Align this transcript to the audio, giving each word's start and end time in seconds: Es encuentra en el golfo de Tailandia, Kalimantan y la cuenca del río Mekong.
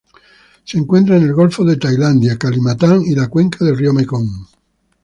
Es 0.65 0.73
encuentra 0.73 1.15
en 1.17 1.21
el 1.21 1.33
golfo 1.35 1.63
de 1.63 1.77
Tailandia, 1.77 2.35
Kalimantan 2.39 3.03
y 3.05 3.13
la 3.13 3.27
cuenca 3.27 3.63
del 3.63 3.77
río 3.77 3.93
Mekong. 3.93 4.31